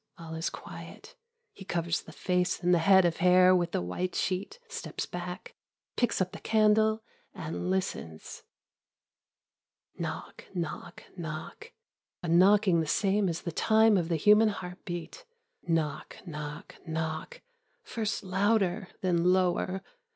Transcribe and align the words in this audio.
All 0.17 0.33
is 0.33 0.49
quiet. 0.49 1.15
He 1.53 1.63
covers 1.63 2.01
the 2.01 2.11
face 2.11 2.63
and 2.63 2.73
the 2.73 2.79
head 2.79 3.05
of 3.05 3.17
hair 3.17 3.55
with 3.55 3.71
the 3.71 3.83
white 3.83 4.15
sheet, 4.15 4.57
steps 4.67 5.05
back, 5.05 5.53
picks 5.95 6.19
up 6.19 6.31
the 6.31 6.39
candle 6.39 7.03
and 7.35 7.69
listens. 7.69 8.41
Knock, 9.95 10.45
knock, 10.55 11.03
knock, 11.15 11.71
a 12.23 12.27
knocking 12.27 12.79
the 12.79 12.87
same 12.87 13.29
as 13.29 13.43
the 13.43 13.51
time 13.51 13.95
of 13.95 14.09
the 14.09 14.15
human 14.15 14.49
heartbeat. 14.49 15.23
Knock, 15.67 16.17
knock, 16.25 16.77
knock, 16.87 17.43
first 17.83 18.23
louder, 18.23 18.87
then 19.01 19.25
lower. 19.25 19.83